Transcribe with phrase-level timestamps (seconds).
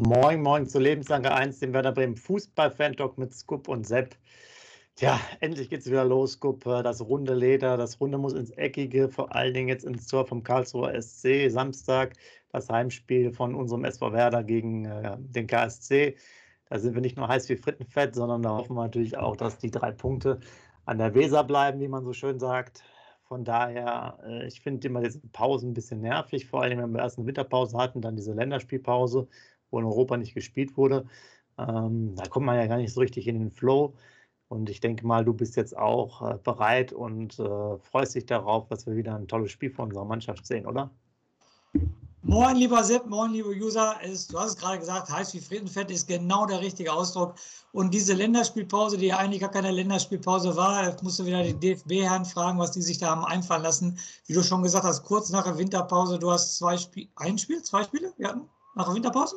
[0.00, 4.14] Moin, moin zu Lebenslange 1, dem Werder Bremen Fußball-Fan-Talk mit Scoop und Sepp.
[4.94, 6.62] Tja, endlich geht's wieder los, Scoop.
[6.62, 10.44] Das runde Leder, das runde muss ins Eckige, vor allen Dingen jetzt ins Tor vom
[10.44, 11.50] Karlsruher SC.
[11.50, 12.14] Samstag
[12.52, 16.14] das Heimspiel von unserem SV Werder gegen äh, den KSC.
[16.66, 19.58] Da sind wir nicht nur heiß wie Frittenfett, sondern da hoffen wir natürlich auch, dass
[19.58, 20.38] die drei Punkte
[20.84, 22.84] an der Weser bleiben, wie man so schön sagt.
[23.24, 27.00] Von daher, äh, ich finde immer diese Pausen ein bisschen nervig, vor allem wenn wir
[27.00, 29.26] erst eine Winterpause hatten, dann diese Länderspielpause
[29.70, 31.06] wo in Europa nicht gespielt wurde.
[31.58, 33.94] Ähm, da kommt man ja gar nicht so richtig in den Flow.
[34.48, 38.66] Und ich denke mal, du bist jetzt auch äh, bereit und äh, freust dich darauf,
[38.68, 40.90] dass wir wieder ein tolles Spiel von unserer Mannschaft sehen, oder?
[42.22, 43.96] Moin, lieber Sepp, moin, liebe User.
[44.02, 47.34] Es, du hast es gerade gesagt, heiß wie Friedenfett ist genau der richtige Ausdruck.
[47.72, 52.24] Und diese Länderspielpause, die ja eigentlich gar keine Länderspielpause war, musst du wieder die DFB-Herren
[52.24, 53.98] fragen, was die sich da haben einfallen lassen.
[54.26, 57.62] Wie du schon gesagt hast, kurz nach der Winterpause, du hast zwei Spiele, ein Spiel,
[57.62, 58.12] zwei Spiele?
[58.16, 59.36] Wir hatten nach der Winterpause?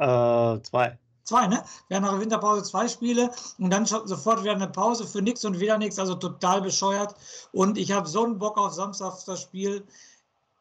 [0.00, 0.98] Äh, zwei.
[1.24, 1.62] Zwei, ne?
[1.88, 5.44] Wir haben nach der Winterpause zwei Spiele und dann sofort wieder eine Pause für nichts
[5.44, 7.14] und wieder nichts, also total bescheuert.
[7.52, 9.86] Und ich habe so einen Bock auf Samstag das Spiel.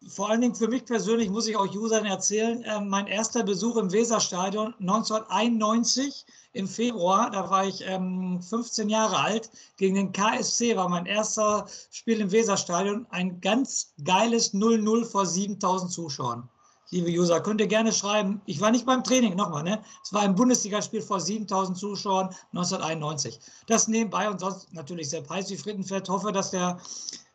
[0.09, 3.77] Vor allen Dingen für mich persönlich muss ich auch Usern erzählen, äh, mein erster Besuch
[3.77, 10.75] im Weserstadion 1991 im Februar, da war ich ähm, 15 Jahre alt, gegen den KSC
[10.75, 13.07] war mein erster Spiel im Weserstadion.
[13.09, 16.49] Ein ganz geiles 0-0 vor 7000 Zuschauern
[16.91, 18.41] liebe User, könnt ihr gerne schreiben.
[18.45, 19.81] Ich war nicht beim Training, nochmal, ne?
[20.03, 23.39] Es war ein Bundesligaspiel vor 7000 Zuschauern 1991.
[23.67, 26.09] Das nebenbei und sonst natürlich sehr heiß wie Frittenfett.
[26.09, 26.79] Hoffe, dass der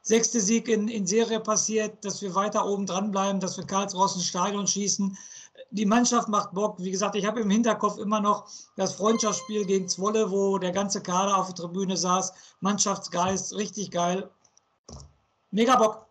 [0.02, 4.04] sechste Sieg in, in Serie passiert, dass wir weiter oben dran bleiben, dass wir Karlsruhe
[4.14, 5.16] ins Stadion schießen.
[5.70, 6.76] Die Mannschaft macht Bock.
[6.78, 11.00] Wie gesagt, ich habe im Hinterkopf immer noch das Freundschaftsspiel gegen Zwolle, wo der ganze
[11.00, 12.32] Kader auf der Tribüne saß.
[12.60, 14.30] Mannschaftsgeist, richtig geil.
[15.50, 16.06] Mega Bock.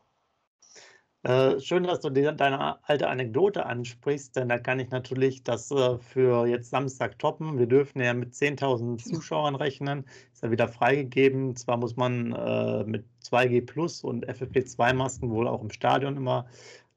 [1.24, 5.72] Äh, schön, dass du die, deine alte Anekdote ansprichst, denn da kann ich natürlich das
[5.72, 7.58] äh, für jetzt Samstag toppen.
[7.58, 10.06] Wir dürfen ja mit 10.000 Zuschauern rechnen.
[10.34, 11.56] Ist ja wieder freigegeben.
[11.56, 16.46] Zwar muss man äh, mit 2G Plus und FFP2-Masken wohl auch im Stadion immer,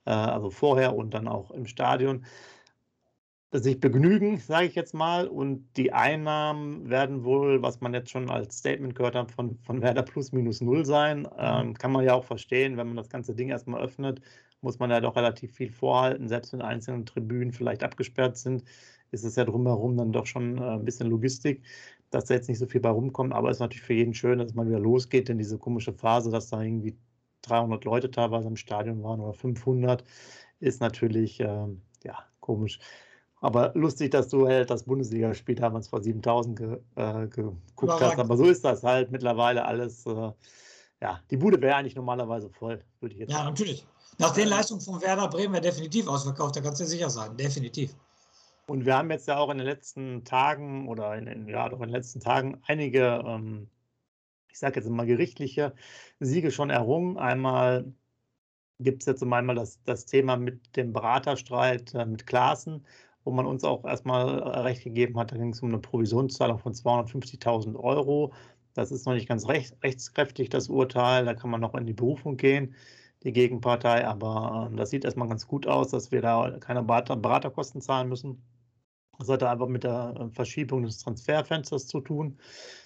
[0.07, 2.25] äh, also vorher und dann auch im Stadion
[3.53, 5.29] sich begnügen, sage ich jetzt mal.
[5.29, 9.83] Und die Einnahmen werden wohl, was man jetzt schon als Statement gehört hat, von, von
[9.83, 11.29] Werder plus minus null sein.
[11.39, 14.21] Ähm, kann man ja auch verstehen, wenn man das ganze Ding erstmal öffnet,
[14.61, 16.29] muss man ja doch relativ viel vorhalten.
[16.29, 18.65] Selbst wenn einzelne Tribünen vielleicht abgesperrt sind,
[19.11, 21.63] ist es ja drumherum dann doch schon äh, ein bisschen Logistik,
[22.11, 23.33] dass da jetzt nicht so viel bei rumkommt.
[23.33, 25.93] Aber es ist natürlich für jeden schön, dass es mal wieder losgeht, denn diese komische
[25.93, 26.97] Phase, dass da irgendwie
[27.43, 30.05] 300 Leute teilweise im Stadion waren oder 500,
[30.61, 31.67] ist natürlich äh,
[32.05, 32.81] ja komisch.
[33.41, 38.19] Aber lustig, dass du halt das Bundesligaspiel damals vor 7000 ge, äh, geguckt hast.
[38.19, 40.07] Aber so ist das halt mittlerweile alles.
[40.07, 40.33] Äh,
[41.03, 43.51] ja, die Bude wäre eigentlich normalerweise voll, würde ich jetzt Ja, sagen.
[43.51, 43.87] natürlich.
[44.19, 47.37] Nach den Leistungen von Werder Bremen wäre definitiv ausverkauft, da kannst du sicher sein.
[47.37, 47.95] Definitiv.
[48.67, 51.81] Und wir haben jetzt ja auch in den letzten Tagen oder in, in ja, doch
[51.81, 53.69] in den letzten Tagen einige, ähm,
[54.49, 55.75] ich sage jetzt mal gerichtliche
[56.19, 57.19] Siege schon errungen.
[57.19, 57.93] Einmal
[58.81, 62.87] gibt es jetzt einmal das, das Thema mit dem Beraterstreit äh, mit Klaassen
[63.27, 65.33] wo man uns auch erstmal äh, recht gegeben hat.
[65.33, 68.33] Da ging es um eine Provisionszahlung von 250.000 Euro.
[68.73, 71.25] Das ist noch nicht ganz recht, rechtskräftig, das Urteil.
[71.25, 72.77] Da kann man noch in die Berufung gehen,
[73.25, 74.07] die Gegenpartei.
[74.07, 78.09] Aber äh, das sieht erstmal ganz gut aus, dass wir da keine Berater, Beraterkosten zahlen
[78.09, 78.41] müssen.
[79.19, 82.39] Das hatte einfach mit der äh, Verschiebung des Transferfensters zu tun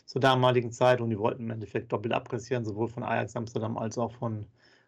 [0.06, 1.02] zur damaligen Zeit.
[1.02, 4.46] Und die wollten im Endeffekt doppelt abkassieren, sowohl von Ajax Amsterdam als auch von,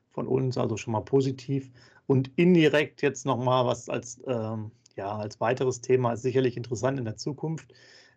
[0.08, 0.56] von uns.
[0.56, 1.70] Also schon mal positiv.
[2.06, 7.04] Und indirekt jetzt nochmal was als ähm, ja, als weiteres Thema ist sicherlich interessant in
[7.04, 7.72] der Zukunft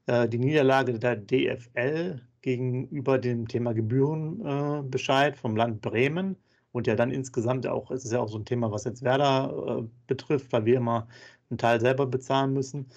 [0.07, 6.37] äh, die Niederlage der DFL gegenüber dem Thema Gebührenbescheid äh, vom Land Bremen
[6.71, 9.83] und ja dann insgesamt auch, es ist ja auch so ein Thema, was jetzt Werder
[9.83, 11.07] äh, betrifft, weil wir immer
[11.49, 12.87] einen Teil selber bezahlen müssen.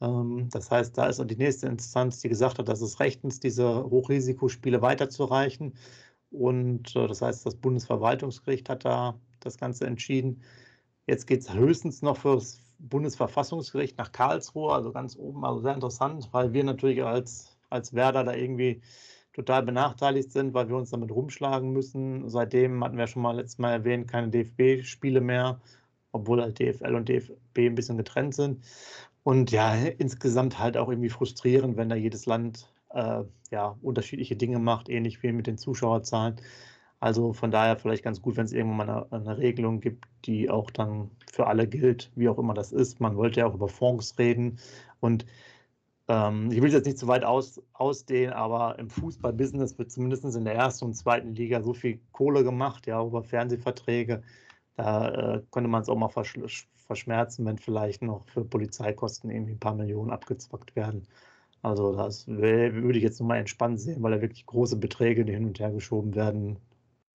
[0.00, 3.84] Ähm, das heißt, da ist die nächste Instanz, die gesagt hat, dass es rechtens, diese
[3.84, 5.74] Hochrisikospiele weiterzureichen.
[6.30, 10.42] Und das heißt, das Bundesverwaltungsgericht hat da das Ganze entschieden.
[11.06, 15.74] Jetzt geht es höchstens noch für das Bundesverfassungsgericht nach Karlsruhe, also ganz oben, also sehr
[15.74, 18.80] interessant, weil wir natürlich als, als Werder da irgendwie
[19.32, 22.28] total benachteiligt sind, weil wir uns damit rumschlagen müssen.
[22.28, 25.60] Seitdem hatten wir schon mal letztes Mal erwähnt, keine DFB-Spiele mehr,
[26.12, 28.64] obwohl halt DFL und DFB ein bisschen getrennt sind.
[29.22, 34.58] Und ja, insgesamt halt auch irgendwie frustrierend, wenn da jedes Land äh, ja, unterschiedliche Dinge
[34.58, 36.36] macht, ähnlich wie mit den Zuschauerzahlen.
[37.00, 40.50] Also von daher vielleicht ganz gut, wenn es irgendwann mal eine, eine, Regelung gibt, die
[40.50, 43.00] auch dann für alle gilt, wie auch immer das ist.
[43.00, 44.58] Man wollte ja auch über Fonds reden
[45.00, 45.24] und
[46.08, 50.24] ähm, ich will es jetzt nicht zu weit aus, ausdehnen, aber im Fußballbusiness wird zumindest
[50.24, 54.22] in der ersten und zweiten Liga so viel Kohle gemacht, ja, über Fernsehverträge.
[54.76, 56.38] Da äh, könnte man es auch mal versch
[56.86, 61.06] verschmerzen, wenn vielleicht noch für Polizeikosten irgendwie ein paar Millionen abgezwackt werden.
[61.62, 65.60] Also das würde ich jetzt nochmal entspannt sehen, weil da wirklich große Beträge hin und
[65.60, 66.58] her geschoben werden.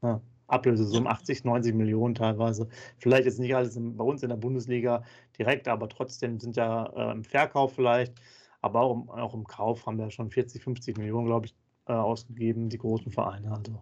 [0.03, 2.67] Ja, Ablösesummen 80, 90 Millionen teilweise.
[2.97, 5.03] Vielleicht jetzt nicht alles bei uns in der Bundesliga
[5.37, 8.13] direkt, aber trotzdem sind ja äh, im Verkauf vielleicht,
[8.61, 11.55] aber auch im, auch im Kauf haben wir schon 40, 50 Millionen, glaube ich,
[11.87, 13.51] äh, ausgegeben, die großen Vereine.
[13.51, 13.81] Also,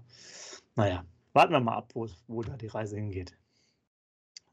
[0.75, 1.03] naja,
[1.33, 3.35] warten wir mal ab, wo, wo da die Reise hingeht.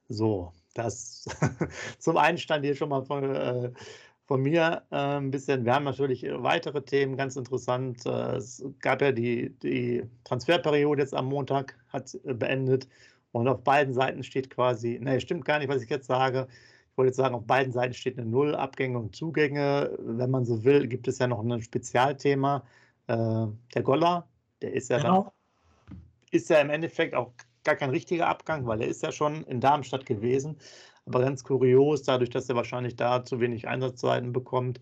[0.09, 1.27] So, das
[1.99, 3.73] zum Einstand hier schon mal von, äh,
[4.29, 5.65] von mir äh, ein bisschen.
[5.65, 8.05] Wir haben natürlich äh, weitere Themen, ganz interessant.
[8.05, 12.87] Äh, es gab ja die, die Transferperiode jetzt am Montag, hat äh, beendet.
[13.33, 16.47] Und auf beiden Seiten steht quasi, ne, stimmt gar nicht, was ich jetzt sage.
[16.51, 19.97] Ich wollte jetzt sagen, auf beiden Seiten steht eine Null, Abgänge und Zugänge.
[19.99, 22.65] Wenn man so will, gibt es ja noch ein Spezialthema.
[23.07, 24.29] Äh, der Goller,
[24.61, 25.33] der ist ja, genau.
[25.89, 25.99] dann,
[26.33, 27.33] ist ja im Endeffekt auch
[27.65, 30.59] gar kein richtiger Abgang, weil er ist ja schon in Darmstadt gewesen.
[31.09, 34.79] Aber ganz kurios, dadurch, dass er wahrscheinlich da zu wenig Einsatzzeiten bekommt,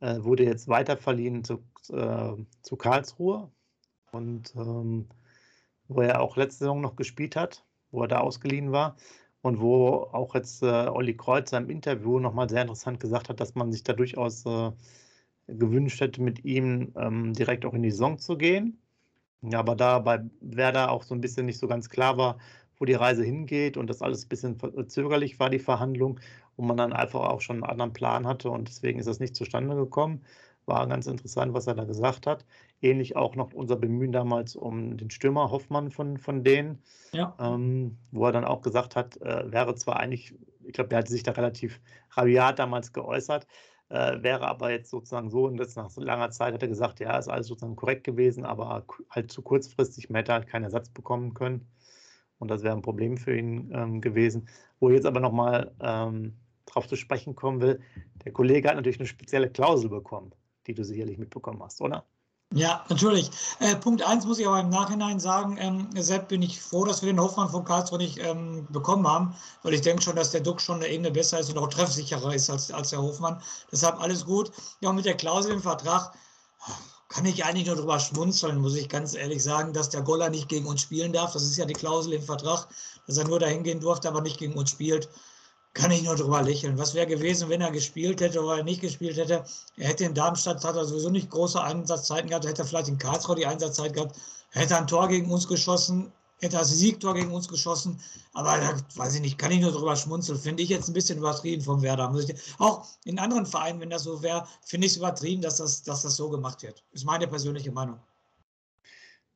[0.00, 2.32] äh, wurde jetzt weiter verliehen zu, äh,
[2.62, 3.50] zu Karlsruhe.
[4.10, 5.06] Und ähm,
[5.88, 8.96] wo er auch letzte Saison noch gespielt hat, wo er da ausgeliehen war.
[9.42, 13.54] Und wo auch jetzt äh, Olli Kreuzer im Interview nochmal sehr interessant gesagt hat, dass
[13.54, 14.72] man sich da durchaus äh,
[15.46, 18.80] gewünscht hätte, mit ihm ähm, direkt auch in die Saison zu gehen.
[19.52, 22.38] Aber da bei Werder auch so ein bisschen nicht so ganz klar war,
[22.78, 26.20] wo die Reise hingeht und das alles ein bisschen zögerlich war, die Verhandlung,
[26.56, 29.36] und man dann einfach auch schon einen anderen Plan hatte und deswegen ist das nicht
[29.36, 30.22] zustande gekommen.
[30.64, 32.44] War ganz interessant, was er da gesagt hat.
[32.82, 36.82] Ähnlich auch noch unser Bemühen damals um den Stürmer Hoffmann von, von denen,
[37.12, 37.36] ja.
[37.38, 40.34] ähm, wo er dann auch gesagt hat, äh, wäre zwar eigentlich,
[40.64, 41.80] ich glaube, er hatte sich da relativ
[42.10, 43.46] rabiat damals geäußert,
[43.90, 46.98] äh, wäre aber jetzt sozusagen so, und jetzt nach so langer Zeit hat er gesagt,
[46.98, 50.88] ja, ist alles sozusagen korrekt gewesen, aber halt zu kurzfristig, man hätte halt keinen Ersatz
[50.88, 51.68] bekommen können.
[52.38, 54.48] Und das wäre ein Problem für ihn ähm, gewesen.
[54.80, 56.34] Wo ich jetzt aber nochmal ähm,
[56.66, 57.80] drauf zu sprechen kommen will,
[58.24, 60.32] der Kollege hat natürlich eine spezielle Klausel bekommen,
[60.66, 62.04] die du sicherlich mitbekommen hast, oder?
[62.54, 63.30] Ja, natürlich.
[63.58, 67.02] Äh, Punkt 1 muss ich aber im Nachhinein sagen, ähm, Sepp, bin ich froh, dass
[67.02, 70.42] wir den Hoffmann von Karlsruhe nicht ähm, bekommen haben, weil ich denke schon, dass der
[70.42, 73.42] Duck schon eine Ebene besser ist und auch treffsicherer ist als, als der Hofmann.
[73.72, 74.52] Deshalb alles gut.
[74.80, 76.12] Ja, und mit der Klausel im Vertrag,
[77.08, 80.48] kann ich eigentlich nur darüber schmunzeln, muss ich ganz ehrlich sagen, dass der Goller nicht
[80.48, 81.32] gegen uns spielen darf.
[81.32, 82.66] Das ist ja die Klausel im Vertrag,
[83.06, 85.08] dass er nur dahin gehen durfte, aber nicht gegen uns spielt.
[85.72, 86.78] Kann ich nur darüber lächeln.
[86.78, 89.44] Was wäre gewesen, wenn er gespielt hätte oder er nicht gespielt hätte?
[89.76, 92.98] Er hätte in Darmstadt, hat er sowieso nicht große Einsatzzeiten gehabt, hätte er vielleicht in
[92.98, 94.16] Karlsruhe die Einsatzzeit gehabt,
[94.50, 96.10] hätte ein Tor gegen uns geschossen,
[96.40, 97.98] hätte das Siegtor gegen uns geschossen.
[98.32, 100.38] Aber da weiß ich nicht, kann ich nur drüber schmunzeln.
[100.38, 102.14] Finde ich jetzt ein bisschen übertrieben vom Werder.
[102.58, 106.02] Auch in anderen Vereinen, wenn das so wäre, finde ich es übertrieben, dass das, dass
[106.02, 106.84] das so gemacht wird.
[106.92, 107.98] Ist meine persönliche Meinung.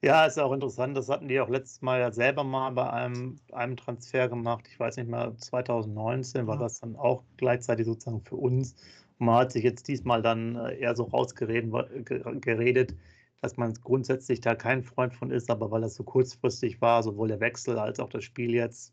[0.02, 0.96] Ja, ist auch interessant.
[0.96, 4.64] Das hatten die auch letztes Mal ja selber mal bei einem, einem Transfer gemacht.
[4.70, 8.74] Ich weiß nicht mehr, 2019 war das dann auch gleichzeitig sozusagen für uns.
[9.18, 12.94] Und man hat sich jetzt diesmal dann äh, eher so rausgeredet,
[13.40, 17.28] dass man grundsätzlich da kein Freund von ist, aber weil das so kurzfristig war, sowohl
[17.28, 18.92] der Wechsel als auch das Spiel jetzt,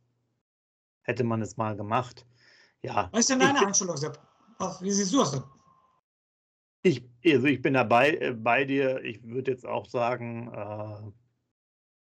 [1.03, 2.25] hätte man es mal gemacht.
[2.81, 3.09] Ja.
[3.11, 4.19] Was ist denn deine Einstellung, Sepp?
[4.81, 5.43] Wie siehst du es denn?
[6.83, 9.03] Ich, also ich bin dabei äh, bei dir.
[9.03, 11.11] Ich würde jetzt auch sagen, äh,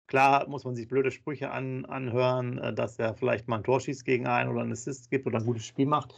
[0.08, 3.80] klar muss man sich blöde Sprüche an, anhören, äh, dass er vielleicht mal ein Tor
[3.80, 6.14] schießt gegen einen oder einen Assist gibt oder ein gutes Spiel macht.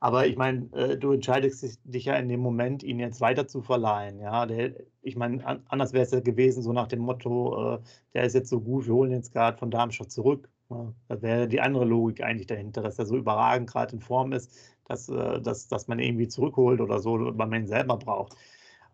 [0.00, 3.62] Aber ich meine, äh, du entscheidest dich ja in dem Moment, ihn jetzt weiter zu
[3.62, 4.20] verleihen.
[4.20, 7.78] Ja, der, ich meine, anders wäre es ja gewesen, so nach dem Motto, äh,
[8.14, 10.48] der ist jetzt so gut, wir holen jetzt gerade von Darmstadt zurück.
[10.70, 14.32] Ja, da wäre die andere Logik eigentlich dahinter, dass er so überragend gerade in Form
[14.32, 14.52] ist,
[14.84, 18.34] dass, äh, dass, dass man irgendwie zurückholt oder so, weil man ihn selber braucht.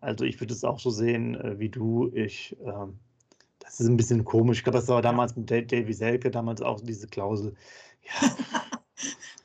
[0.01, 2.11] Also ich würde es auch so sehen äh, wie du.
[2.13, 2.99] Ich, ähm,
[3.59, 4.59] das ist ein bisschen komisch.
[4.59, 7.55] Ich glaube, das war damals mit Davy Selke, damals auch diese Klausel.
[8.03, 8.29] Ja.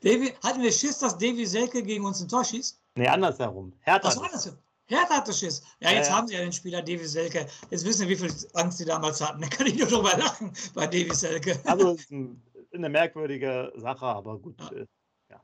[0.01, 2.81] Davy, hatten wir Schiss, dass Davy Selke gegen uns ein Tor schießt?
[2.95, 3.73] Nee, andersherum.
[3.81, 4.09] Hertha.
[4.09, 4.59] Ach, andersherum.
[4.85, 5.61] Hertha hatte Schiss.
[5.79, 6.17] Ja, jetzt ja, ja.
[6.17, 7.45] haben sie ja den Spieler Davy Selke.
[7.69, 9.41] Jetzt wissen wir, wie viel Angst sie damals hatten.
[9.41, 11.59] Da kann ich nur drüber lachen bei Davy Selke.
[11.65, 12.11] Also, es ist
[12.73, 14.59] eine merkwürdige Sache, aber gut.
[14.59, 14.71] Ja.
[14.71, 14.85] Äh,
[15.29, 15.43] ja.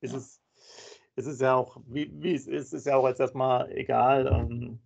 [0.00, 0.40] Ist es,
[1.16, 4.26] es ist ja auch, wie, wie es ist, ist ja auch jetzt erstmal egal.
[4.26, 4.78] Ähm,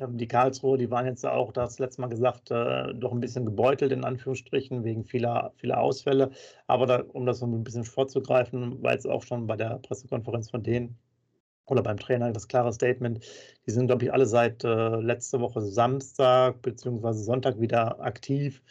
[0.00, 3.92] die Karlsruhe, die waren jetzt auch, das letzte Mal gesagt, äh, doch ein bisschen gebeutelt
[3.92, 6.30] in Anführungsstrichen wegen vieler, vieler Ausfälle.
[6.66, 10.50] Aber da, um das so ein bisschen vorzugreifen, war jetzt auch schon bei der Pressekonferenz
[10.50, 10.98] von denen
[11.66, 13.20] oder beim Trainer das klare Statement.
[13.66, 17.12] Die sind, glaube ich, alle seit äh, letzte Woche Samstag bzw.
[17.12, 18.62] Sonntag wieder aktiv.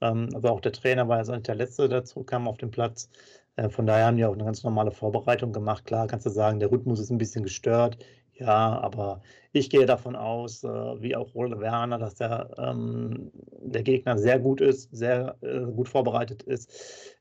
[0.00, 3.08] Ähm, also auch der Trainer war ja nicht der Letzte, der zurückkam auf den Platz.
[3.56, 5.84] Äh, von daher haben die auch eine ganz normale Vorbereitung gemacht.
[5.86, 7.98] Klar kannst du sagen, der Rhythmus ist ein bisschen gestört.
[8.38, 13.30] Ja, aber ich gehe davon aus, äh, wie auch Ole Werner, dass der, ähm,
[13.62, 16.70] der Gegner sehr gut ist, sehr äh, gut vorbereitet ist.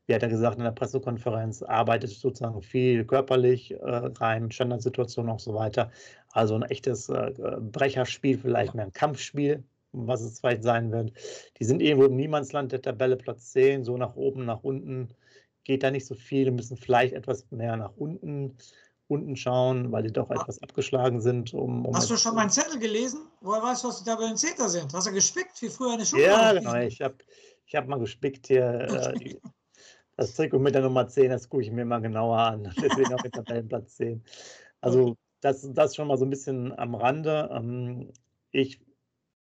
[0.08, 5.40] Wie hat er gesagt in der Pressekonferenz, arbeitet sozusagen viel körperlich äh, rein, Standardsituationen und
[5.40, 5.90] so weiter.
[6.32, 7.32] Also ein echtes äh,
[7.62, 11.14] Brecherspiel, vielleicht mehr ein Kampfspiel, was es vielleicht sein wird.
[11.60, 15.10] Die sind irgendwo im Niemandsland der Tabelle Platz 10, so nach oben, nach unten
[15.64, 18.58] geht da nicht so viel, müssen vielleicht etwas mehr nach unten
[19.08, 21.54] unten schauen, weil die doch etwas abgeschlagen sind.
[21.54, 23.28] Um, um Hast du schon meinen Zettel gelesen?
[23.42, 24.94] Woher weißt du, was die Tabellenzähler sind?
[24.94, 26.24] Hast du gespickt, wie früher eine Schule?
[26.24, 26.76] Ja, genau.
[26.76, 27.16] Ich habe
[27.66, 28.82] ich hab mal gespickt hier.
[28.82, 29.36] Äh,
[30.18, 32.74] das Trikot mit der Nummer 10, das gucke ich mir mal genauer an.
[32.82, 34.24] Deswegen auch mit Tabellenplatz 10.
[34.82, 37.50] Also das, das schon mal so ein bisschen am Rande.
[37.52, 38.12] Ähm,
[38.52, 38.80] ich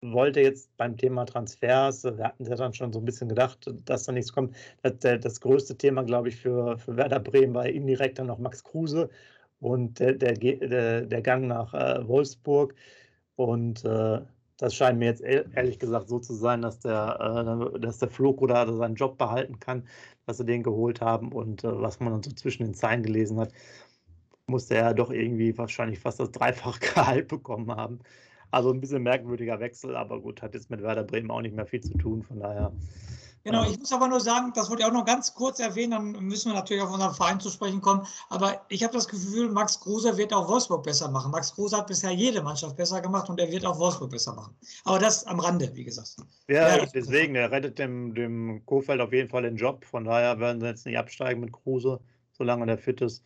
[0.01, 4.03] wollte jetzt beim Thema Transfers, wir hatten ja dann schon so ein bisschen gedacht, dass
[4.03, 4.55] da nichts kommt.
[4.81, 8.63] Das, das größte Thema, glaube ich, für, für Werder Bremen war indirekt dann noch Max
[8.63, 9.09] Kruse
[9.59, 12.75] und der, der, der Gang nach äh, Wolfsburg.
[13.35, 14.21] Und äh,
[14.57, 18.41] das scheint mir jetzt ehrlich gesagt so zu sein, dass der, äh, dass der Flug
[18.41, 19.87] oder seinen Job behalten kann,
[20.25, 21.31] dass sie den geholt haben.
[21.31, 23.53] Und äh, was man dann so zwischen den Zeilen gelesen hat,
[24.47, 27.99] musste er doch irgendwie wahrscheinlich fast das dreifache Gehalt bekommen haben.
[28.49, 31.65] Also ein bisschen merkwürdiger Wechsel, aber gut, hat jetzt mit Werder Bremen auch nicht mehr
[31.65, 32.23] viel zu tun.
[32.23, 32.71] Von daher
[33.47, 36.11] Genau, ich muss aber nur sagen, das wollte ich auch noch ganz kurz erwähnen, dann
[36.25, 38.05] müssen wir natürlich auf unseren Verein zu sprechen kommen.
[38.27, 41.31] Aber ich habe das Gefühl, Max Kruse wird auch Wolfsburg besser machen.
[41.31, 44.53] Max Kruse hat bisher jede Mannschaft besser gemacht und er wird auch Wolfsburg besser machen.
[44.83, 46.17] Aber das am Rande, wie gesagt.
[46.49, 49.85] Ja, ja deswegen, er rettet dem, dem Kofeld auf jeden Fall den Job.
[49.85, 52.01] Von daher werden sie jetzt nicht absteigen mit Kruse,
[52.33, 53.23] solange der fit ist.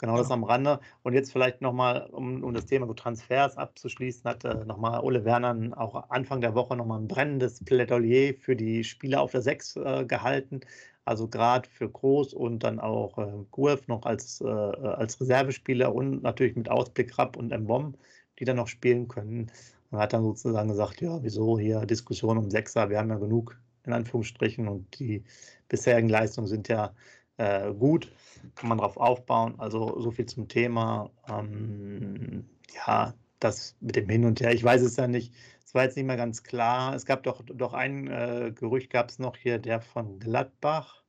[0.00, 0.78] Genau, das am Rande.
[1.02, 5.76] Und jetzt vielleicht nochmal, um, um das Thema Transfers abzuschließen, hat äh, nochmal Ole Werner
[5.76, 10.04] auch Anfang der Woche nochmal ein brennendes Plädoyer für die Spieler auf der 6 äh,
[10.06, 10.60] gehalten.
[11.04, 16.22] Also gerade für Groß und dann auch äh, Guelf noch als, äh, als Reservespieler und
[16.22, 17.96] natürlich mit Ausblick Rapp und Mbom,
[18.38, 19.50] die dann noch spielen können.
[19.90, 23.58] Und hat dann sozusagen gesagt, ja, wieso hier Diskussion um Sechser, wir haben ja genug
[23.84, 25.24] in Anführungsstrichen und die
[25.68, 26.94] bisherigen Leistungen sind ja
[27.38, 28.12] äh, gut,
[28.54, 29.54] kann man darauf aufbauen.
[29.58, 31.10] Also so viel zum Thema.
[31.28, 35.32] Ähm, ja, das mit dem Hin und Her, ich weiß es ja nicht.
[35.64, 36.94] Es war jetzt nicht mehr ganz klar.
[36.94, 41.04] Es gab doch, doch ein äh, Gerücht, gab es noch hier, der von Gladbach,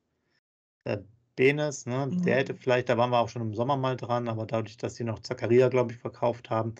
[0.86, 1.04] der
[1.36, 2.08] Benes, ne?
[2.08, 2.24] Mhm.
[2.24, 4.96] der hätte vielleicht, da waren wir auch schon im Sommer mal dran, aber dadurch, dass
[4.96, 6.76] sie noch Zakaria, glaube ich, verkauft haben,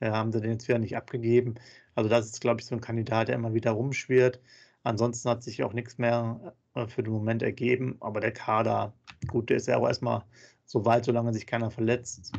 [0.00, 1.54] äh, haben sie den jetzt wieder nicht abgegeben.
[1.94, 4.40] Also das ist, glaube ich, so ein Kandidat, der immer wieder rumschwirrt.
[4.82, 7.96] Ansonsten hat sich auch nichts mehr äh, für den Moment ergeben.
[8.00, 8.94] Aber der Kader,
[9.28, 10.24] gut, der ist ja auch erstmal
[10.64, 12.32] so weit, solange sich keiner verletzt,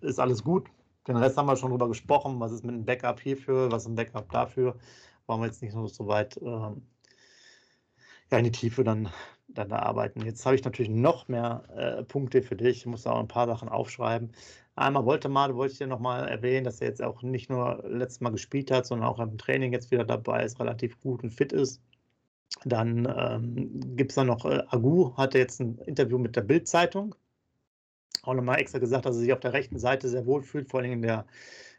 [0.00, 0.68] ist alles gut.
[1.06, 2.40] Den Rest haben wir schon drüber gesprochen.
[2.40, 4.76] Was ist mit einem Backup hierfür, was ist ein Backup dafür?
[5.26, 6.82] Wollen wir jetzt nicht so weit ähm,
[8.30, 9.10] ja, in die Tiefe dann,
[9.48, 10.24] dann da arbeiten.
[10.24, 12.78] Jetzt habe ich natürlich noch mehr äh, Punkte für dich.
[12.78, 14.32] Ich muss auch ein paar Sachen aufschreiben.
[14.74, 18.20] Einmal wollte mal, wollte ich dir nochmal erwähnen, dass er jetzt auch nicht nur letztes
[18.20, 21.52] Mal gespielt hat, sondern auch im Training jetzt wieder dabei ist, relativ gut und fit
[21.52, 21.82] ist.
[22.64, 27.14] Dann ähm, gibt es dann noch, äh, Agu hatte jetzt ein Interview mit der Bild-Zeitung.
[28.22, 30.80] Auch nochmal extra gesagt, dass er sich auf der rechten Seite sehr wohl fühlt, vor
[30.80, 31.26] allem in der,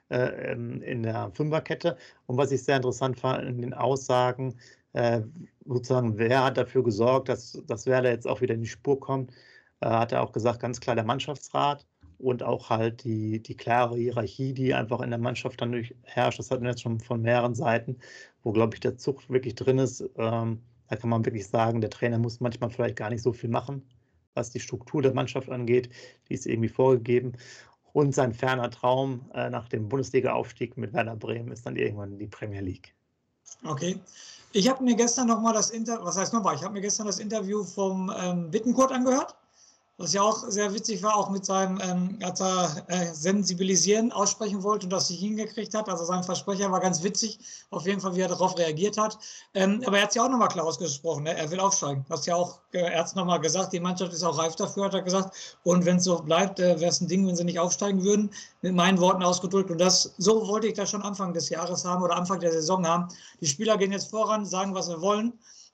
[0.09, 1.97] äh, ähm, in der Fünferkette.
[2.27, 4.55] Und was ich sehr interessant fand in den Aussagen,
[4.93, 5.21] äh,
[5.65, 9.31] sozusagen, wer hat dafür gesorgt, dass, dass Werder jetzt auch wieder in die Spur kommt,
[9.81, 11.85] äh, hat er auch gesagt, ganz klar der Mannschaftsrat
[12.23, 16.39] und auch halt die, die klare Hierarchie, die einfach in der Mannschaft dann durch herrscht.
[16.39, 17.97] Das hatten wir jetzt schon von mehreren Seiten,
[18.43, 20.01] wo, glaube ich, der Zug wirklich drin ist.
[20.17, 23.49] Ähm, da kann man wirklich sagen, der Trainer muss manchmal vielleicht gar nicht so viel
[23.49, 23.83] machen,
[24.35, 25.89] was die Struktur der Mannschaft angeht.
[26.29, 27.33] Die ist irgendwie vorgegeben.
[27.91, 32.27] Und sein ferner Traum äh, nach dem Bundesliga-Aufstieg mit Werder Bremen ist dann irgendwann die
[32.27, 32.95] Premier League.
[33.65, 33.99] Okay.
[34.53, 37.19] Ich habe mir gestern nochmal das Interview, was heißt nochmal, ich habe mir gestern das
[37.19, 39.35] Interview vom ähm, Bittenkurt angehört.
[39.97, 44.63] Was ja auch sehr witzig war, auch mit seinem, ähm, als er äh, sensibilisieren aussprechen
[44.63, 45.87] wollte und das nicht hingekriegt hat.
[45.87, 47.37] Also sein Versprecher war ganz witzig,
[47.69, 49.19] auf jeden Fall, wie er darauf reagiert hat.
[49.53, 51.37] Ähm, aber er hat es ja auch nochmal klar ausgesprochen, ne?
[51.37, 52.03] er will aufsteigen.
[52.07, 54.55] Du hast ja auch, äh, er hat es nochmal gesagt, die Mannschaft ist auch reif
[54.55, 55.59] dafür, hat er gesagt.
[55.63, 58.31] Und wenn es so bleibt, äh, wäre es ein Ding, wenn sie nicht aufsteigen würden,
[58.63, 59.69] mit meinen Worten ausgedrückt.
[59.69, 62.87] Und das, so wollte ich das schon Anfang des Jahres haben oder Anfang der Saison
[62.87, 63.09] haben.
[63.41, 65.33] Die Spieler gehen jetzt voran, sagen, was sie wollen.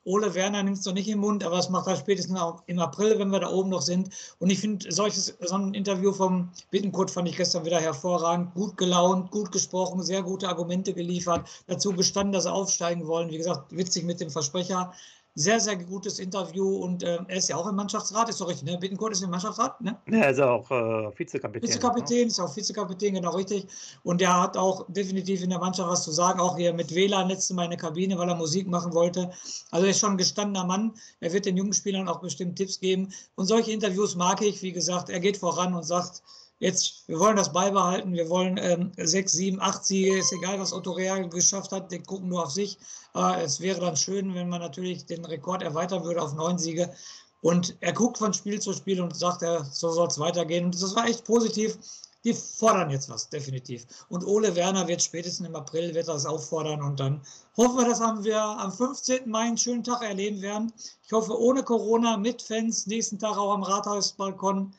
[0.09, 2.79] Ole Werner nimmt es noch nicht im Mund, aber es macht er spätestens auch im
[2.79, 4.09] April, wenn wir da oben noch sind.
[4.39, 8.55] Und ich finde, solches, so ein Interview vom Bittenkurt fand ich gestern wieder hervorragend.
[8.55, 11.47] Gut gelaunt, gut gesprochen, sehr gute Argumente geliefert.
[11.67, 13.29] Dazu gestanden, dass sie aufsteigen wollen.
[13.29, 14.93] Wie gesagt, witzig mit dem Versprecher
[15.39, 18.69] sehr, sehr gutes Interview und äh, er ist ja auch im Mannschaftsrat, ist doch richtig,
[18.69, 18.77] ne?
[18.77, 19.97] Bittencourt ist im Mannschaftsrat, ne?
[20.11, 21.65] Ja, er ist auch äh, Vizekapitän.
[21.65, 22.25] Vizekapitän, ne?
[22.25, 23.65] ist auch Vizekapitän, genau richtig.
[24.03, 27.29] Und er hat auch definitiv in der Mannschaft was zu sagen, auch hier mit WLAN
[27.29, 29.31] letzte Mal in der Kabine, weil er Musik machen wollte.
[29.71, 30.91] Also er ist schon ein gestandener Mann.
[31.21, 33.13] Er wird den jungen Spielern auch bestimmt Tipps geben.
[33.35, 36.21] Und solche Interviews mag ich, wie gesagt, er geht voran und sagt,
[36.59, 38.11] Jetzt, wir wollen das beibehalten.
[38.11, 40.17] Wir wollen ähm, sechs, sieben, acht Siege.
[40.17, 41.89] Ist egal, was Otto Real geschafft hat.
[41.89, 42.77] Die gucken nur auf sich.
[43.13, 46.93] Aber es wäre dann schön, wenn man natürlich den Rekord erweitern würde auf neun Siege.
[47.41, 50.65] Und er guckt von Spiel zu Spiel und sagt, er, so soll es weitergehen.
[50.65, 51.77] Und das war echt positiv.
[52.25, 53.87] Die fordern jetzt was, definitiv.
[54.09, 56.81] Und Ole Werner wird spätestens im April wird das auffordern.
[56.81, 57.21] Und dann
[57.55, 59.29] hoffen wir, dass wir am 15.
[59.29, 60.73] Mai einen schönen Tag erleben werden.
[61.05, 64.73] Ich hoffe, ohne Corona, mit Fans, nächsten Tag auch am Rathausbalkon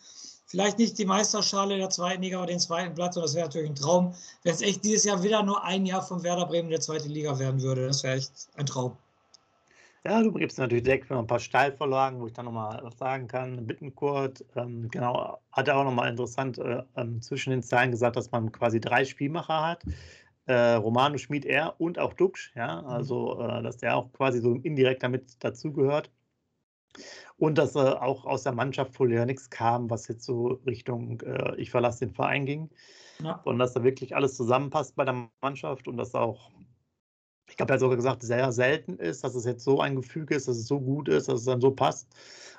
[0.50, 3.16] vielleicht nicht die Meisterschale der zweiten Liga, aber den zweiten Platz.
[3.16, 6.02] Und das wäre natürlich ein Traum, wenn es echt dieses Jahr wieder nur ein Jahr
[6.02, 7.87] von Werder Bremen in der zweiten Liga werden würde.
[7.87, 8.97] Das wäre echt ein Traum.
[10.04, 13.28] Ja, du gibst natürlich direkt für ein paar Steilvorlagen, wo ich dann nochmal was sagen
[13.28, 13.66] kann.
[13.66, 18.30] Bittenkurt, ähm, genau, hat er auch nochmal interessant äh, ähm, zwischen den Zeilen gesagt, dass
[18.30, 19.85] man quasi drei Spielmacher hat.
[20.47, 24.54] Äh, Romano Schmid, er und auch Duxch, ja, also äh, dass der auch quasi so
[24.54, 26.11] indirekt damit dazugehört.
[27.37, 31.20] Und dass äh, auch aus der Mannschaft wohl ja nichts kam, was jetzt so Richtung
[31.20, 32.70] äh, ich verlasse den Verein ging.
[33.23, 33.40] Ja.
[33.44, 36.50] Und dass da wirklich alles zusammenpasst bei der Mannschaft und dass auch,
[37.49, 40.35] ich glaube, er hat sogar gesagt, sehr selten ist, dass es jetzt so ein Gefüge
[40.35, 42.09] ist, dass es so gut ist, dass es dann so passt.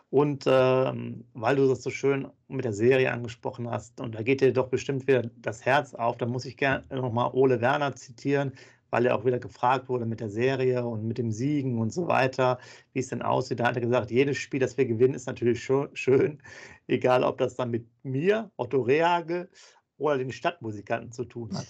[0.09, 0.93] Und äh,
[1.33, 4.67] weil du das so schön mit der Serie angesprochen hast, und da geht dir doch
[4.67, 8.51] bestimmt wieder das Herz auf, da muss ich gerne nochmal Ole Werner zitieren,
[8.91, 12.07] weil er auch wieder gefragt wurde mit der Serie und mit dem Siegen und so
[12.07, 12.60] weiter,
[12.93, 13.60] wie es denn aussieht.
[13.60, 16.43] Da hat er gesagt, jedes Spiel, das wir gewinnen, ist natürlich schön,
[16.88, 19.50] egal ob das dann mit mir, Otto Rehagel
[19.98, 21.67] oder den Stadtmusikanten zu tun hat.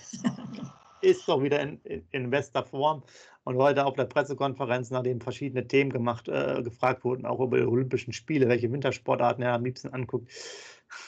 [1.01, 1.79] ist doch wieder in,
[2.11, 3.03] in, bester Form.
[3.43, 7.65] Und heute auf der Pressekonferenz, nachdem verschiedene Themen gemacht, äh, gefragt wurden, auch über die
[7.65, 10.29] Olympischen Spiele, welche Wintersportarten er am liebsten anguckt,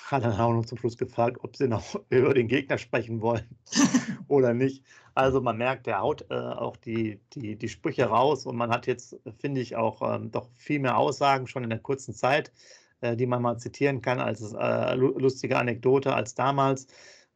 [0.10, 3.48] hat er auch noch zum Schluss gefragt, ob sie noch über den Gegner sprechen wollen
[4.28, 4.84] oder nicht.
[5.16, 8.88] Also man merkt, der haut äh, auch die, die, die Sprüche raus und man hat
[8.88, 12.52] jetzt, finde ich, auch ähm, doch viel mehr Aussagen schon in der kurzen Zeit,
[13.02, 16.88] äh, die man mal zitieren kann als äh, lustige Anekdote als damals,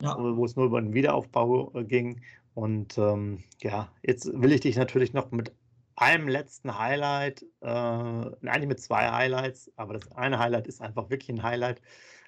[0.01, 0.17] ja.
[0.17, 2.21] wo es nur über den Wiederaufbau äh, ging.
[2.55, 5.51] Und ähm, ja, jetzt will ich dich natürlich noch mit
[5.95, 11.29] einem letzten Highlight, äh, eigentlich mit zwei Highlights, aber das eine Highlight ist einfach wirklich
[11.29, 11.81] ein Highlight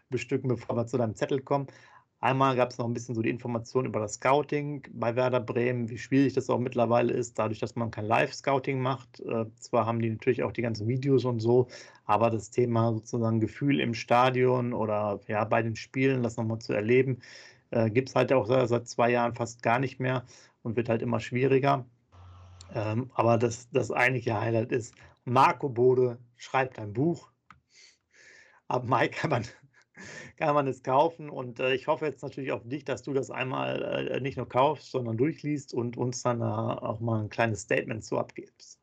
[0.10, 1.68] bestücken, bevor wir zu deinem Zettel kommen.
[2.22, 5.90] Einmal gab es noch ein bisschen so die Information über das Scouting bei Werder Bremen,
[5.90, 9.22] wie schwierig das auch mittlerweile ist, dadurch, dass man kein Live-Scouting macht.
[9.22, 11.68] Äh, zwar haben die natürlich auch die ganzen Videos und so,
[12.04, 16.74] aber das Thema sozusagen Gefühl im Stadion oder ja bei den Spielen, das nochmal zu
[16.74, 17.20] erleben,
[17.72, 20.26] äh, gibt es halt auch seit zwei Jahren fast gar nicht mehr
[20.62, 21.86] und wird halt immer schwieriger.
[22.74, 24.94] Ähm, aber das, das eigentliche Highlight ist,
[25.24, 27.32] Marco Bode schreibt ein Buch.
[28.68, 29.46] Ab Mai kann man
[30.38, 31.30] kann man es kaufen.
[31.30, 34.48] Und äh, ich hoffe jetzt natürlich auf dich, dass du das einmal äh, nicht nur
[34.48, 38.79] kaufst, sondern durchliest und uns dann äh, auch mal ein kleines Statement zu abgibst.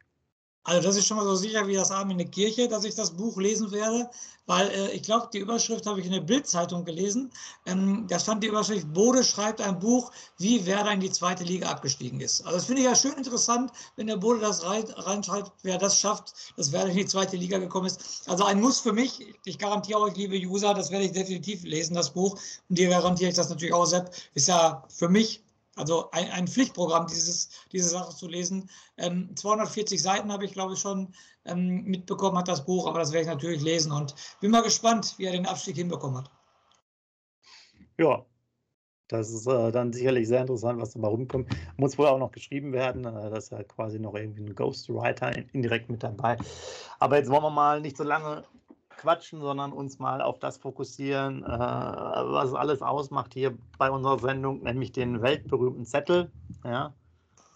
[0.67, 2.97] Also das ist schon mal so sicher wie das Abend in der Kirche, dass ich
[2.97, 4.11] das Buch lesen werde,
[4.47, 7.31] weil äh, ich glaube, die Überschrift habe ich in der Bildzeitung gelesen.
[7.67, 11.69] Ähm, da stand die Überschrift, Bode schreibt ein Buch, wie Werder in die zweite Liga
[11.69, 12.41] abgestiegen ist.
[12.41, 16.33] Also das finde ich ja schön interessant, wenn der Bode das reinschreibt, wer das schafft,
[16.57, 18.29] dass Werder in die zweite Liga gekommen ist.
[18.29, 21.95] Also ein Muss für mich, ich garantiere euch, liebe User, das werde ich definitiv lesen,
[21.95, 22.37] das Buch.
[22.69, 25.46] Und dir garantiere ich das natürlich auch, Sepp, ist ja für mich
[25.77, 28.69] also ein, ein Pflichtprogramm, dieses, diese Sache zu lesen.
[28.97, 33.12] Ähm, 240 Seiten habe ich, glaube ich, schon ähm, mitbekommen, hat das Buch, aber das
[33.12, 36.31] werde ich natürlich lesen und bin mal gespannt, wie er den Abstieg hinbekommen hat.
[37.99, 38.25] Ja,
[39.09, 41.49] das ist äh, dann sicherlich sehr interessant, was dabei rumkommt.
[41.77, 43.05] Muss wohl auch noch geschrieben werden.
[43.05, 46.37] Äh, das ist ja quasi noch irgendwie ein Ghostwriter indirekt mit dabei.
[46.99, 48.45] Aber jetzt wollen wir mal nicht so lange
[48.97, 54.63] quatschen, sondern uns mal auf das fokussieren, äh, was alles ausmacht hier bei unserer Sendung,
[54.63, 56.31] nämlich den weltberühmten Zettel.
[56.65, 56.93] Ja?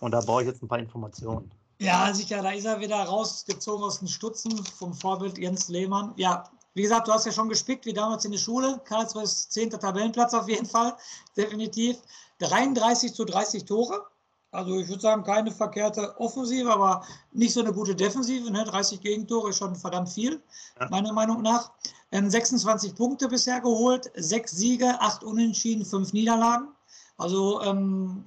[0.00, 1.50] Und da brauche ich jetzt ein paar Informationen.
[1.78, 6.12] Ja, sicher, da ist er wieder rausgezogen aus den Stutzen vom Vorbild Jens Lehmann.
[6.16, 8.80] Ja, wie gesagt, du hast ja schon gespickt, wie damals in der Schule.
[8.84, 9.70] Karlsruhe ist 10.
[9.70, 10.94] Tabellenplatz auf jeden Fall,
[11.36, 11.96] definitiv.
[12.38, 14.06] 33 zu 30 Tore.
[14.52, 18.50] Also ich würde sagen, keine verkehrte Offensive, aber nicht so eine gute Defensive.
[18.50, 18.64] Ne?
[18.64, 20.42] 30 Gegentore ist schon verdammt viel,
[20.80, 20.88] ja.
[20.90, 21.70] meiner Meinung nach.
[22.10, 26.68] Ähm, 26 Punkte bisher geholt, sechs Siege, acht Unentschieden, fünf Niederlagen.
[27.16, 28.24] Also, ähm,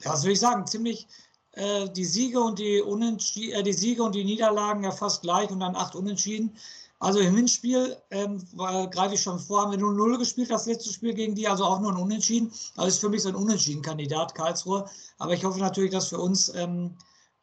[0.00, 1.06] ja, was will ich sagen, ziemlich
[1.52, 5.50] äh, die Siege und die, Unentschi äh, die Siege und die Niederlagen ja fast gleich
[5.50, 6.56] und dann acht Unentschieden.
[7.00, 8.44] Also im Hinspiel ähm,
[8.90, 11.64] greife ich schon vor, haben wir nur 0 gespielt, das letzte Spiel gegen die, also
[11.64, 12.52] auch nur ein Unentschieden.
[12.76, 14.84] Also ist für mich so ein Unentschieden-Kandidat, Karlsruhe.
[15.18, 16.96] Aber ich hoffe natürlich, dass für uns ähm,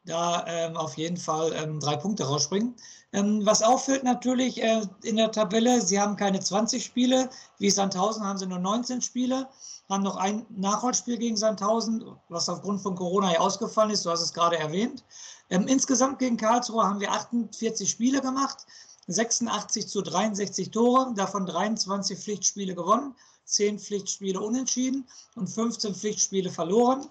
[0.04, 2.74] da ähm, auf jeden Fall ähm, drei Punkte rausspringen.
[3.12, 8.24] Ähm, was auffällt natürlich äh, in der Tabelle, sie haben keine 20 Spiele, wie Sandhausen
[8.24, 9.48] haben sie nur 19 Spiele,
[9.88, 14.20] haben noch ein Nachholspiel gegen Sandhausen, was aufgrund von Corona ja ausgefallen ist, du hast
[14.20, 15.04] es gerade erwähnt.
[15.48, 18.66] Ähm, insgesamt gegen Karlsruhe haben wir 48 Spiele gemacht,
[19.08, 23.14] 86 zu 63 Tore, davon 23 Pflichtspiele gewonnen,
[23.44, 27.06] 10 Pflichtspiele unentschieden und 15 Pflichtspiele verloren.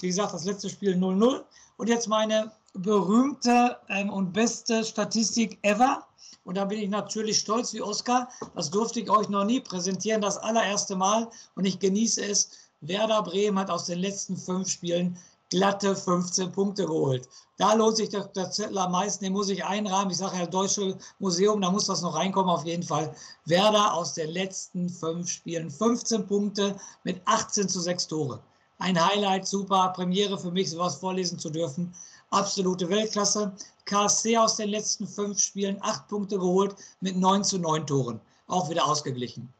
[0.00, 1.42] Wie gesagt, das letzte Spiel 0-0.
[1.76, 6.06] Und jetzt meine berühmte ähm, und beste Statistik ever.
[6.44, 8.28] Und da bin ich natürlich stolz wie Oskar.
[8.54, 11.30] Das durfte ich euch noch nie präsentieren, das allererste Mal.
[11.54, 12.50] Und ich genieße es.
[12.80, 15.16] Werder Bremen hat aus den letzten fünf Spielen
[15.50, 17.28] glatte 15 Punkte geholt.
[17.56, 20.10] Da lohnt sich der, der Zettel am meisten, den muss ich einrahmen.
[20.10, 23.14] Ich sage ja, Deutsche Museum, da muss das noch reinkommen auf jeden Fall.
[23.44, 28.40] Werder aus den letzten fünf Spielen 15 Punkte mit 18 zu 6 Tore.
[28.78, 31.94] Ein Highlight, super, Premiere für mich, sowas vorlesen zu dürfen.
[32.30, 33.52] Absolute Weltklasse.
[33.84, 38.20] KSC aus den letzten fünf Spielen acht Punkte geholt mit 9 zu 9 Toren.
[38.48, 39.52] Auch wieder ausgeglichen.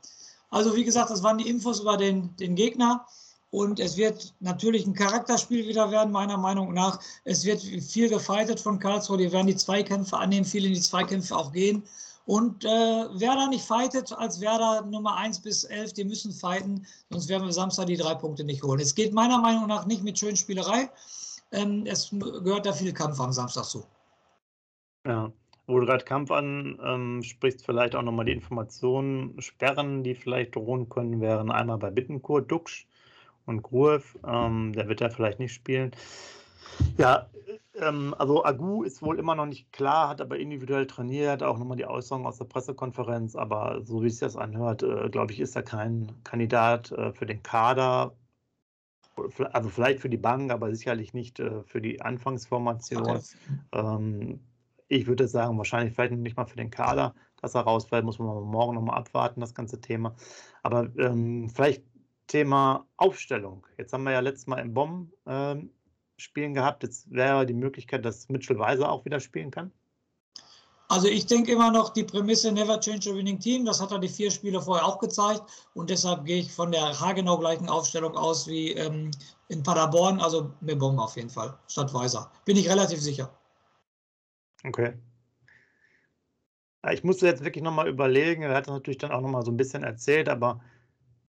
[0.51, 3.07] Also wie gesagt, das waren die Infos über den, den Gegner.
[3.55, 6.99] Und es wird natürlich ein Charakterspiel wieder werden, meiner Meinung nach.
[7.23, 9.19] Es wird viel gefeitet von Karlsruhe.
[9.19, 11.85] Die werden die Zweikämpfe annehmen, viel in die Zweikämpfe auch gehen.
[12.27, 16.85] Und äh, wer da nicht fightet, als Werder Nummer 1 bis 11, die müssen fighten,
[17.11, 18.81] sonst werden wir Samstag die drei Punkte nicht holen.
[18.81, 20.91] Es geht meiner Meinung nach nicht mit schönen Spielerei.
[21.53, 23.85] Ähm, es gehört da viel Kampf am Samstag zu.
[25.07, 25.31] Ja,
[25.69, 30.89] wo du gerade Kampf an ähm, vielleicht auch nochmal die Informationen, Sperren, die vielleicht drohen
[30.89, 32.89] können, wären einmal bei Bittencourt, Duxch
[33.47, 35.93] und Gruev, ähm, der wird ja vielleicht nicht spielen.
[36.97, 37.29] Ja,
[37.81, 41.77] ähm, also Agu ist wohl immer noch nicht klar, hat aber individuell trainiert, auch nochmal
[41.77, 45.57] die Aussagen aus der Pressekonferenz, aber so wie es das anhört, äh, glaube ich, ist
[45.57, 48.15] er kein Kandidat äh, für den Kader.
[49.53, 53.03] Also vielleicht für die Bank, aber sicherlich nicht äh, für die Anfangsformation.
[53.03, 53.21] Okay.
[53.73, 54.41] Ähm,
[54.89, 58.43] ich würde sagen, wahrscheinlich vielleicht nicht mal für den Kader, dass er rausfällt, muss man
[58.45, 60.15] morgen nochmal abwarten, das ganze Thema.
[60.63, 61.85] Aber ähm, vielleicht
[62.27, 63.67] Thema Aufstellung.
[63.79, 65.71] Jetzt haben wir ja letztes Mal im Bomben ähm,
[66.17, 66.83] spielen gehabt.
[66.83, 69.73] Jetzt wäre die Möglichkeit, dass Mitchell Weiser auch wieder spielen kann.
[70.89, 73.65] Also ich denke immer noch die Prämisse Never Change a Winning Team.
[73.65, 75.43] Das hat er die vier Spiele vorher auch gezeigt.
[75.75, 79.11] Und deshalb gehe ich von der haargenau gleichen Aufstellung aus wie ähm,
[79.49, 80.21] in Paderborn.
[80.21, 82.31] Also Mebong auf jeden Fall, statt Weiser.
[82.45, 83.33] Bin ich relativ sicher.
[84.65, 84.95] Okay.
[86.93, 88.43] Ich musste jetzt wirklich nochmal überlegen.
[88.43, 90.61] Er hat natürlich dann auch nochmal so ein bisschen erzählt, aber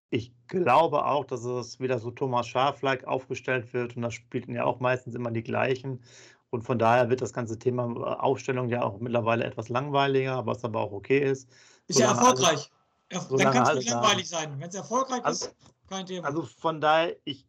[0.10, 4.64] ich glaube auch, dass es wieder so Thomas Schaf-like aufgestellt wird und das spielten ja
[4.64, 6.04] auch meistens immer die gleichen.
[6.52, 10.64] Und von daher wird das ganze Thema äh, Aufstellung ja auch mittlerweile etwas langweiliger, was
[10.64, 11.50] aber auch okay ist.
[11.88, 12.72] Ist ja erfolgreich.
[13.12, 14.60] Alles, Dann kann es nicht langweilig sein.
[14.60, 15.56] Wenn es erfolgreich also, ist,
[15.90, 16.28] kein Thema.
[16.28, 17.46] Also von daher, ich,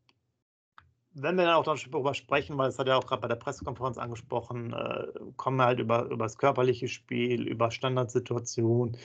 [1.12, 3.96] wenn wir dann auch darüber sprechen, weil es hat ja auch gerade bei der Pressekonferenz
[3.96, 8.96] angesprochen, äh, kommen wir halt über, über das körperliche Spiel, über Standardsituationen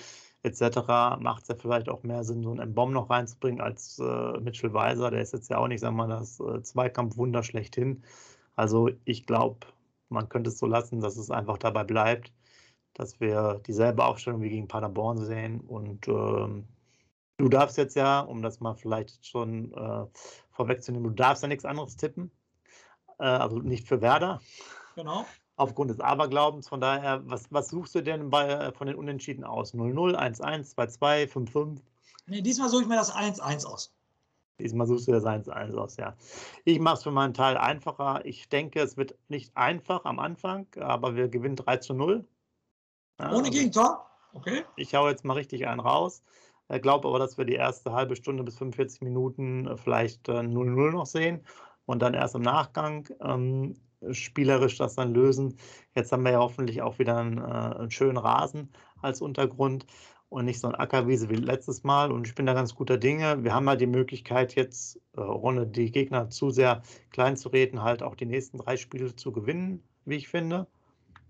[0.44, 4.40] etc., macht es ja vielleicht auch mehr Sinn, so einen Embaum noch reinzubringen als äh,
[4.40, 5.12] Mitchell Weiser.
[5.12, 8.04] Der ist jetzt ja auch nicht, sagen wir mal, das äh, Zweikampfwunder schlechthin.
[8.56, 9.68] Also ich glaube,
[10.10, 12.34] man könnte es so lassen, dass es einfach dabei bleibt,
[12.94, 15.62] dass wir dieselbe Aufstellung wie gegen Paderborn sehen.
[15.62, 16.68] Und ähm,
[17.38, 20.06] du darfst jetzt ja, um das mal vielleicht schon äh,
[20.52, 22.32] vorwegzunehmen, du darfst ja nichts anderes tippen.
[23.20, 24.42] Äh, also nicht für Werder.
[24.96, 25.26] Genau
[25.62, 26.68] aufgrund des Aberglaubens.
[26.68, 29.74] Von daher, was, was suchst du denn bei, äh, von den Unentschieden aus?
[29.74, 31.78] 0-0, 1-1, 2-2, 5-5?
[32.28, 33.94] Nee, diesmal suche ich mir das 1-1 aus.
[34.60, 36.16] Diesmal suchst du das 1-1 aus, ja.
[36.66, 38.26] Ich mache es für meinen Teil einfacher.
[38.26, 42.26] Ich denke, es wird nicht einfach am Anfang, aber wir gewinnen 3 0.
[43.20, 44.08] Ja, Ohne also Gegentor?
[44.34, 44.64] Okay.
[44.76, 46.24] Ich hau jetzt mal richtig einen raus.
[46.74, 50.88] Ich glaube aber, dass wir die erste halbe Stunde bis 45 Minuten äh, vielleicht 0-0
[50.88, 51.46] äh, noch sehen
[51.86, 53.08] und dann erst im Nachgang.
[53.20, 53.76] Ähm,
[54.12, 55.58] spielerisch das dann lösen.
[55.96, 58.70] Jetzt haben wir ja hoffentlich auch wieder einen, äh, einen schönen Rasen
[59.02, 59.86] als Untergrund
[60.30, 62.12] und nicht so ein Ackerwiese wie letztes Mal.
[62.12, 63.44] Und ich bin da ganz guter Dinge.
[63.44, 67.84] Wir haben halt die Möglichkeit, jetzt, äh, ohne die Gegner zu sehr klein zu reden,
[67.84, 70.68] halt auch die nächsten drei Spiele zu gewinnen, wie ich finde.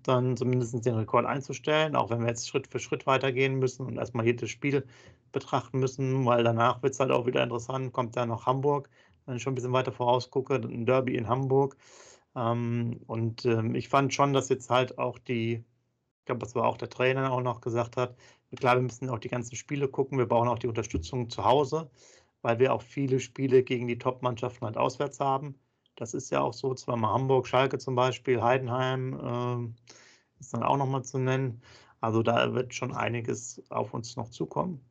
[0.03, 3.97] Dann zumindest den Rekord einzustellen, auch wenn wir jetzt Schritt für Schritt weitergehen müssen und
[3.97, 4.85] erstmal jedes Spiel
[5.31, 7.93] betrachten müssen, weil danach wird es halt auch wieder interessant.
[7.93, 8.89] Kommt da noch Hamburg,
[9.25, 11.75] wenn ich schon ein bisschen weiter vorausgucke, ein Derby in Hamburg.
[12.35, 15.53] Ähm, und ähm, ich fand schon, dass jetzt halt auch die,
[16.19, 18.15] ich glaube, das war auch der Trainer auch noch gesagt hat,
[18.57, 21.89] klar, wir müssen auch die ganzen Spiele gucken, wir brauchen auch die Unterstützung zu Hause,
[22.41, 25.55] weil wir auch viele Spiele gegen die Top-Mannschaften halt auswärts haben.
[25.95, 30.77] Das ist ja auch so, zweimal Hamburg, Schalke zum Beispiel, Heidenheim äh, ist dann auch
[30.77, 31.61] nochmal zu nennen.
[32.01, 34.81] Also da wird schon einiges auf uns noch zukommen.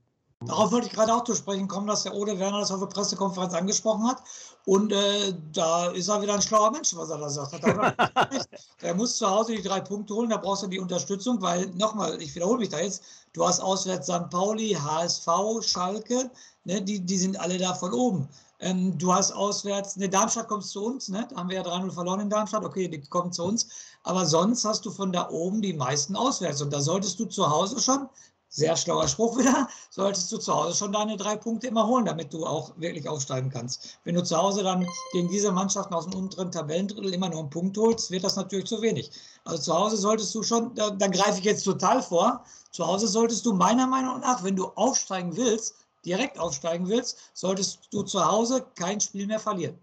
[0.46, 2.86] Darauf wollte ich gerade auch zu sprechen kommen, dass der Ole Werner das auf der
[2.86, 4.22] Pressekonferenz angesprochen hat.
[4.64, 7.62] Und äh, da ist er wieder ein schlauer Mensch, was er da sagt.
[8.80, 12.22] er muss zu Hause die drei Punkte holen, da brauchst du die Unterstützung, weil, nochmal,
[12.22, 13.02] ich wiederhole mich da jetzt,
[13.34, 14.30] du hast auswärts St.
[14.30, 15.28] Pauli, HSV,
[15.60, 16.30] Schalke,
[16.64, 18.26] ne, die, die sind alle da von oben.
[18.60, 21.28] Ähm, du hast auswärts, ne, Darmstadt kommt zu uns, ne?
[21.28, 23.68] da haben wir ja 3-0 verloren in Darmstadt, okay, die kommen zu uns.
[24.04, 26.62] Aber sonst hast du von da oben die meisten auswärts.
[26.62, 28.08] Und da solltest du zu Hause schon
[28.50, 32.34] sehr schlauer Spruch wieder, solltest du zu Hause schon deine drei Punkte immer holen, damit
[32.34, 33.98] du auch wirklich aufsteigen kannst.
[34.04, 37.50] Wenn du zu Hause dann gegen diese Mannschaften aus dem unteren Tabellendrittel immer nur einen
[37.50, 39.10] Punkt holst, wird das natürlich zu wenig.
[39.44, 43.06] Also zu Hause solltest du schon, da, da greife ich jetzt total vor, zu Hause
[43.06, 48.24] solltest du meiner Meinung nach, wenn du aufsteigen willst, direkt aufsteigen willst, solltest du zu
[48.24, 49.78] Hause kein Spiel mehr verlieren.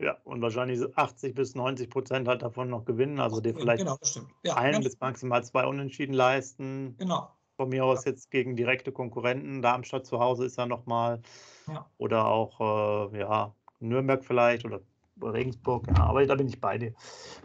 [0.00, 3.18] Ja, und wahrscheinlich 80 bis 90 Prozent halt davon noch gewinnen.
[3.18, 3.98] Also dir vielleicht genau,
[4.44, 6.96] ja, ein bis maximal zwei Unentschieden leisten.
[6.98, 7.28] Genau.
[7.56, 9.60] Von mir aus jetzt gegen direkte Konkurrenten.
[9.60, 11.20] Darmstadt zu Hause ist ja nochmal.
[11.66, 11.90] Ja.
[11.98, 14.80] Oder auch äh, ja, Nürnberg vielleicht oder
[15.22, 16.92] Regensburg, ja, aber da bin ich bei dir.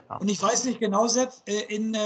[0.09, 0.17] Ja.
[0.17, 1.99] Und ich weiß nicht genau, Sepp, äh, in, äh,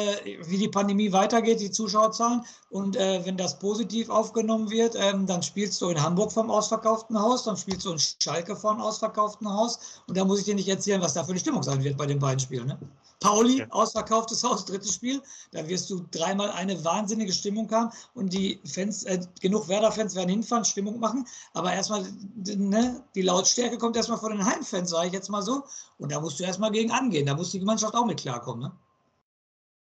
[0.46, 2.44] wie die Pandemie weitergeht, die Zuschauerzahlen.
[2.70, 7.20] Und äh, wenn das positiv aufgenommen wird, ähm, dann spielst du in Hamburg vom ausverkauften
[7.20, 10.02] Haus, dann spielst du in Schalke vom ausverkauften Haus.
[10.08, 12.06] Und da muss ich dir nicht erzählen, was da für eine Stimmung sein wird bei
[12.06, 12.68] den beiden Spielen.
[12.68, 12.78] Ne?
[13.20, 13.68] Pauli, ja.
[13.72, 15.22] ausverkauftes Haus, drittes Spiel.
[15.52, 20.30] Da wirst du dreimal eine wahnsinnige Stimmung haben und die Fans, äh, genug Werder-Fans werden
[20.30, 21.26] hinfahren, Stimmung machen.
[21.54, 25.64] Aber erstmal, ne, die Lautstärke kommt erstmal von den Heimfans, sage ich jetzt mal so.
[25.98, 27.26] Und da musst du erstmal gegen angehen.
[27.26, 28.70] Da muss die Mannschaft auch mit klarkommen.
[28.70, 28.72] Ne?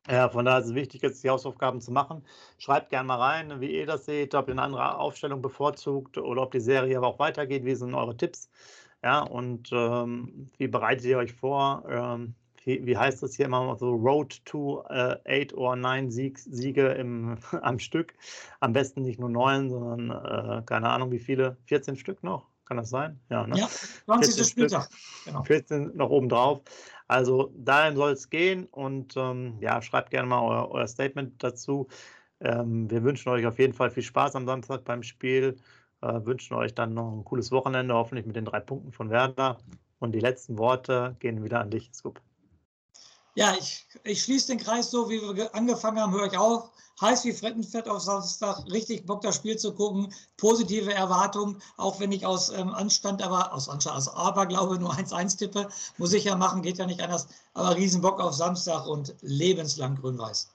[0.07, 2.23] Ja, von daher ist es wichtig, jetzt die Hausaufgaben zu machen.
[2.59, 6.43] Schreibt gerne mal rein, wie ihr das seht, ob ihr eine andere Aufstellung bevorzugt oder
[6.43, 7.65] ob die Serie aber auch weitergeht.
[7.65, 8.49] Wie sind eure Tipps?
[9.03, 11.83] Ja, und ähm, wie bereitet ihr euch vor?
[11.89, 16.87] Ähm, wie, heißt das hier immer so, Road to äh, eight or nine Sieg, Siege
[16.89, 18.13] im, am Stück.
[18.59, 22.77] Am besten nicht nur neun, sondern äh, keine Ahnung wie viele, 14 Stück noch, kann
[22.77, 23.19] das sein?
[23.29, 23.57] Ja, ne?
[23.57, 24.47] ja 20.
[24.47, 24.89] Spieltag.
[25.25, 25.43] Genau.
[25.43, 26.61] 14 noch oben drauf.
[27.07, 31.87] Also dahin soll es gehen und ähm, ja, schreibt gerne mal euer, euer Statement dazu.
[32.39, 35.55] Ähm, wir wünschen euch auf jeden Fall viel Spaß am Samstag beim Spiel.
[36.01, 39.59] Äh, wünschen euch dann noch ein cooles Wochenende, hoffentlich mit den drei Punkten von Werder.
[39.99, 42.19] Und die letzten Worte gehen wieder an dich, Scoop.
[43.37, 46.69] Ja, ich, ich schließe den Kreis so, wie wir angefangen haben, höre ich auf.
[47.01, 50.13] Heiß wie Frettenfett auf Samstag, richtig Bock, das Spiel zu gucken.
[50.37, 55.37] Positive Erwartungen, auch wenn ich aus ähm, Anstand, aber aus Anstand, also Aberglaube nur 1-1
[55.37, 55.67] tippe,
[55.97, 57.27] muss ich ja machen, geht ja nicht anders.
[57.53, 60.54] Aber Riesenbock auf Samstag und lebenslang grün-weiß.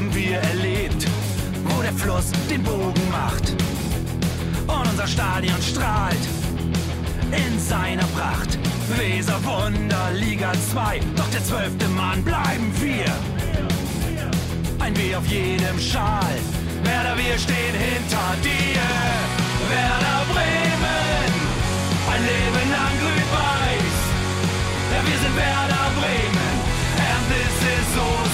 [0.00, 1.06] Haben wir erlebt,
[1.64, 3.50] wo der Fluss den Bogen macht.
[4.66, 6.24] Und unser Stadion strahlt
[7.30, 8.58] in seiner Pracht.
[8.96, 13.12] Weser Wunder, Liga 2, doch der zwölfte Mann bleiben wir.
[14.78, 16.36] Ein W auf jedem Schal,
[16.82, 18.80] Werder, wir stehen hinter dir.
[19.68, 21.32] Werder Bremen,
[22.12, 24.00] ein Leben lang grün-weiß.
[25.22, 26.56] sind Werder Bremen,
[26.96, 28.29] and this is Osterdeich.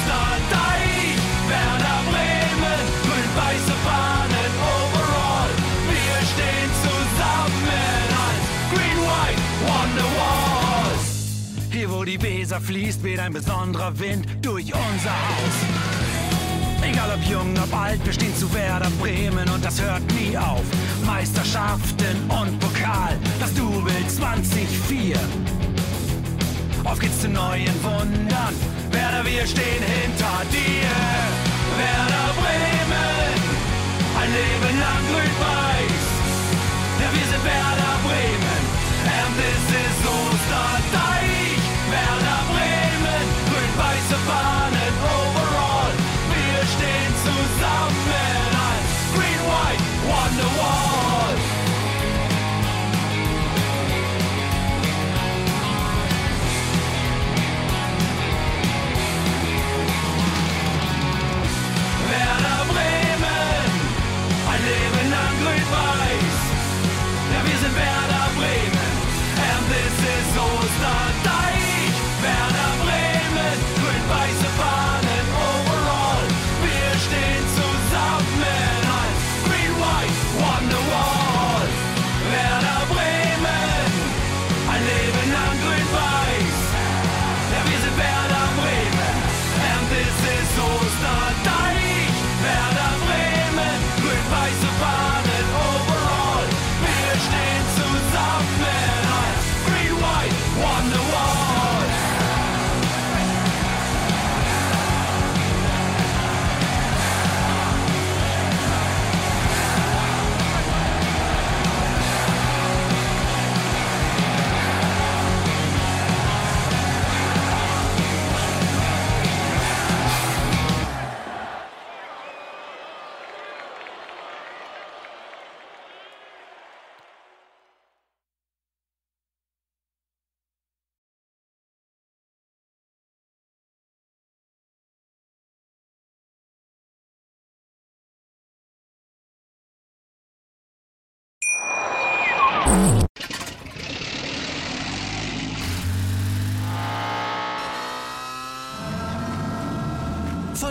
[12.19, 15.57] Die Weser fließt, weht ein besonderer Wind durch unser Haus.
[16.83, 20.63] Egal ob jung, ob alt, wir stehen zu Werder Bremen und das hört nie auf.
[21.05, 25.17] Meisterschaften und Pokal, das Double 2004.
[26.85, 28.55] Auf geht's zu neuen Wundern.
[28.91, 31.36] Werder, wir stehen hinter dir.